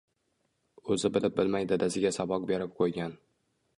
[0.95, 3.15] Oʻzi bilib bilmay dadasiga saboq berib qoʻygan